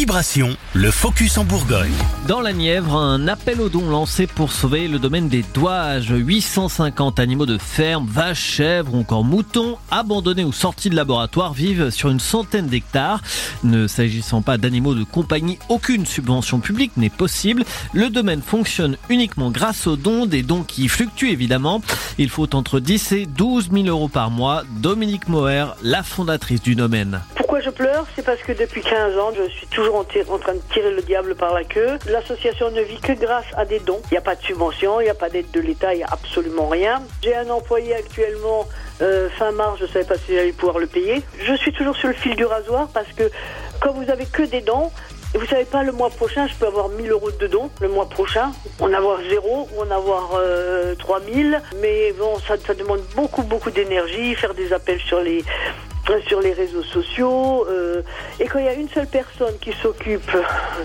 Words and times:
Vibration, 0.00 0.56
le 0.72 0.90
focus 0.90 1.36
en 1.36 1.44
Bourgogne. 1.44 1.92
Dans 2.26 2.40
la 2.40 2.54
Nièvre, 2.54 2.96
un 2.96 3.28
appel 3.28 3.60
aux 3.60 3.68
dons 3.68 3.90
lancé 3.90 4.26
pour 4.26 4.50
sauver 4.50 4.88
le 4.88 4.98
domaine 4.98 5.28
des 5.28 5.44
Douages. 5.52 6.08
850 6.08 7.20
animaux 7.20 7.44
de 7.44 7.58
ferme, 7.58 8.06
vaches, 8.08 8.40
chèvres 8.40 8.94
ou 8.94 9.00
encore 9.00 9.24
moutons, 9.24 9.76
abandonnés 9.90 10.44
ou 10.44 10.52
sortis 10.52 10.88
de 10.88 10.96
laboratoire, 10.96 11.52
vivent 11.52 11.90
sur 11.90 12.08
une 12.08 12.18
centaine 12.18 12.68
d'hectares. 12.68 13.20
Ne 13.62 13.86
s'agissant 13.86 14.40
pas 14.40 14.56
d'animaux 14.56 14.94
de 14.94 15.04
compagnie, 15.04 15.58
aucune 15.68 16.06
subvention 16.06 16.60
publique 16.60 16.96
n'est 16.96 17.10
possible. 17.10 17.64
Le 17.92 18.08
domaine 18.08 18.40
fonctionne 18.40 18.96
uniquement 19.10 19.50
grâce 19.50 19.86
aux 19.86 19.96
dons, 19.96 20.24
des 20.24 20.42
dons 20.42 20.62
qui 20.62 20.88
fluctuent 20.88 21.30
évidemment. 21.30 21.82
Il 22.16 22.30
faut 22.30 22.54
entre 22.56 22.80
10 22.80 23.12
et 23.12 23.26
12 23.26 23.68
000 23.70 23.84
euros 23.88 24.08
par 24.08 24.30
mois. 24.30 24.62
Dominique 24.78 25.28
Moer, 25.28 25.76
la 25.82 26.02
fondatrice 26.02 26.62
du 26.62 26.74
domaine. 26.74 27.20
Pourquoi 27.36 27.60
je 27.60 27.70
pleure? 27.70 28.06
C'est 28.14 28.24
parce 28.24 28.40
que 28.42 28.52
depuis 28.52 28.80
15 28.80 29.18
ans, 29.18 29.32
je 29.36 29.50
suis 29.50 29.66
toujours 29.66 29.89
en, 29.96 30.04
train 30.04 30.54
de 30.54 30.60
tirer 30.72 30.90
le 30.90 31.02
diable 31.02 31.34
par 31.34 31.54
la 31.54 31.64
queue. 31.64 31.98
L'association 32.06 32.70
ne 32.70 32.80
vit 32.82 33.00
que 33.00 33.12
grâce 33.12 33.46
à 33.56 33.64
des 33.64 33.80
dons. 33.80 34.00
Il 34.10 34.14
n'y 34.14 34.18
a 34.18 34.22
pas 34.22 34.34
de 34.34 34.42
subvention, 34.42 35.00
il 35.00 35.04
n'y 35.04 35.10
a 35.10 35.14
pas 35.14 35.28
d'aide 35.28 35.50
de 35.50 35.60
l'État, 35.60 35.94
il 35.94 35.98
n'y 35.98 36.04
a 36.04 36.08
absolument 36.10 36.68
rien. 36.68 37.02
J'ai 37.22 37.34
un 37.34 37.48
employé 37.50 37.94
actuellement, 37.94 38.66
euh, 39.02 39.28
fin 39.30 39.52
mars, 39.52 39.78
je 39.78 39.84
ne 39.84 39.88
savais 39.88 40.04
pas 40.04 40.16
si 40.16 40.34
j'allais 40.34 40.52
pouvoir 40.52 40.78
le 40.78 40.86
payer. 40.86 41.22
Je 41.38 41.54
suis 41.54 41.72
toujours 41.72 41.96
sur 41.96 42.08
le 42.08 42.14
fil 42.14 42.36
du 42.36 42.44
rasoir 42.44 42.88
parce 42.92 43.12
que 43.12 43.30
quand 43.80 43.92
vous 43.92 44.10
avez 44.10 44.26
que 44.26 44.42
des 44.42 44.60
dons, 44.60 44.90
et 45.32 45.38
vous 45.38 45.46
savez 45.46 45.64
pas, 45.64 45.84
le 45.84 45.92
mois 45.92 46.10
prochain, 46.10 46.48
je 46.48 46.54
peux 46.54 46.66
avoir 46.66 46.88
1000 46.88 47.08
euros 47.08 47.30
de 47.30 47.46
dons. 47.46 47.70
Le 47.80 47.88
mois 47.88 48.08
prochain, 48.08 48.50
en 48.80 48.92
avoir 48.92 49.20
zéro 49.28 49.68
ou 49.72 49.82
en 49.82 49.90
avoir 49.90 50.30
euh, 50.34 50.96
3000. 50.96 51.62
Mais 51.80 52.12
bon, 52.18 52.36
ça 52.40 52.74
demande 52.74 53.00
beaucoup, 53.14 53.44
beaucoup 53.44 53.70
d'énergie, 53.70 54.34
faire 54.34 54.54
des 54.54 54.72
appels 54.72 54.98
sur 54.98 55.20
les 55.20 55.44
sur 56.26 56.40
les 56.40 56.52
réseaux 56.52 56.82
sociaux. 56.82 57.66
Euh, 57.68 58.02
et 58.38 58.46
quand 58.46 58.58
il 58.58 58.64
y 58.64 58.68
a 58.68 58.74
une 58.74 58.88
seule 58.88 59.06
personne 59.06 59.54
qui 59.60 59.72
s'occupe 59.72 60.30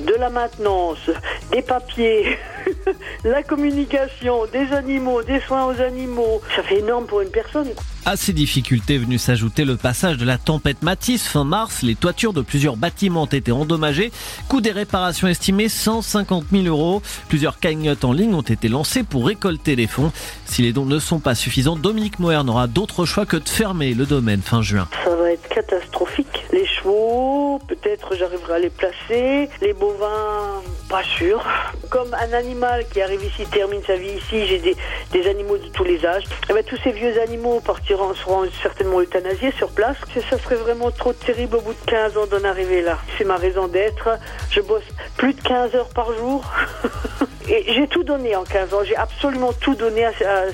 de 0.02 0.14
la 0.16 0.30
maintenance, 0.30 1.10
des 1.52 1.62
papiers, 1.62 2.38
la 3.24 3.44
communication, 3.44 4.46
des 4.52 4.72
animaux, 4.74 5.24
des 5.24 5.40
soins 5.42 5.66
aux 5.66 5.82
animaux, 5.82 6.42
ça 6.56 6.64
fait 6.64 6.80
énorme 6.80 7.06
pour 7.06 7.22
une 7.22 7.30
personne. 7.30 7.70
À 8.08 8.16
ces 8.18 8.34
difficultés 8.34 9.00
venues 9.00 9.18
s'ajouter 9.18 9.66
le 9.66 9.78
passage 9.78 10.18
de 10.18 10.26
la 10.26 10.38
tempête 10.38 10.84
Matisse 10.84 11.28
fin 11.28 11.44
mars, 11.44 11.82
les 11.82 11.96
toitures 11.96 12.34
de 12.34 12.42
plusieurs 12.42 12.78
bâtiments 12.78 13.24
ont 13.24 13.26
été 13.26 13.52
endommagées. 13.52 14.12
Coût 14.48 14.62
des 14.62 14.72
réparations 14.72 15.28
estimé 15.28 15.70
150 15.70 16.46
000 16.52 16.66
euros. 16.66 17.02
Plusieurs 17.30 17.60
cagnottes 17.60 18.06
en 18.06 18.14
ligne 18.14 18.36
ont 18.36 18.42
été 18.42 18.68
lancées 18.68 19.02
pour 19.02 19.26
récolter 19.26 19.76
les 19.76 19.88
fonds. 19.88 20.12
Si 20.46 20.62
les 20.62 20.72
dons 20.72 20.86
ne 20.86 21.00
sont 21.00 21.20
pas 21.20 21.34
suffisants, 21.34 21.76
Dominique 21.76 22.20
Moer 22.20 22.44
n'aura 22.44 22.68
d'autre 22.68 23.06
choix 23.06 23.26
que 23.26 23.38
de 23.38 23.50
fermer 23.50 23.96
le 23.96 24.06
domaine 24.06 24.42
fin 24.42 24.62
juin. 24.62 24.88
Ça 25.04 25.16
va 25.16 25.32
être 25.32 25.48
catastrophique. 25.50 26.46
Les 26.54 26.68
chevaux, 26.68 27.60
peut-être 27.68 28.16
j'arriverai 28.16 28.54
à 28.54 28.60
les 28.60 28.70
placer. 28.70 29.50
Les 29.62 29.74
bovins, 29.74 30.62
pas 30.90 31.04
sûr. 31.04 31.44
Comme 31.90 32.14
un 32.14 32.34
animal 32.34 32.86
qui 32.92 33.02
arrive 33.02 33.24
ici 33.24 33.46
termine 33.52 33.82
sa 33.86 33.96
vie 33.96 34.12
ici, 34.12 34.46
j'ai 34.48 34.60
des, 34.60 35.28
animaux 35.28 35.58
de 35.58 35.68
tous 35.70 35.84
les 35.84 36.06
âges. 36.06 36.24
Et 36.50 36.54
ben, 36.54 36.64
tous 36.64 36.78
ces 36.84 36.92
vieux 36.92 37.20
animaux 37.22 37.60
partiront 37.60 38.14
seront 38.14 38.44
certainement 38.62 39.02
euthanasiés 39.02 39.52
sur 39.58 39.70
place. 39.70 39.98
Ça 40.30 40.38
serait 40.38 40.56
vraiment 40.56 40.92
trop 40.92 41.14
terrible 41.14 41.58
au 41.58 41.62
bout 41.62 41.74
de 41.74 41.92
15 41.92 42.18
ans 42.18 42.26
d'en 42.28 42.44
arriver 42.48 42.82
là. 42.82 42.98
C'est 43.18 43.24
ma 43.24 43.38
raison 43.38 43.68
d'être. 43.68 44.10
Je 44.52 44.62
bosse 44.62 44.84
plus 45.18 45.34
de 45.34 45.42
15 45.42 45.76
heures 45.76 45.90
par 45.90 46.14
jour. 46.14 46.44
Et 47.48 47.64
j'ai 47.74 47.88
tout 47.88 48.04
donné 48.04 48.36
en 48.36 48.44
15 48.44 48.74
ans. 48.74 48.84
J'ai 48.88 48.96
absolument 48.96 49.54
tout 49.54 49.76
donné 49.76 50.06
à, 50.06 50.12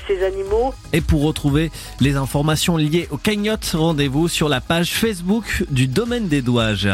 ces 0.07 0.23
animaux. 0.23 0.73
Et 0.91 1.01
pour 1.01 1.23
retrouver 1.23 1.71
les 1.99 2.15
informations 2.15 2.75
liées 2.75 3.07
aux 3.11 3.17
cagnottes, 3.17 3.71
rendez-vous 3.73 4.27
sur 4.27 4.49
la 4.49 4.59
page 4.59 4.91
Facebook 4.91 5.63
du 5.69 5.87
domaine 5.87 6.27
des 6.27 6.41
douages. 6.41 6.89